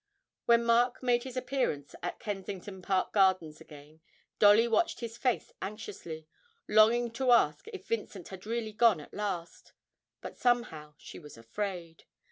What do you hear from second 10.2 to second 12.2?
somehow she was afraid.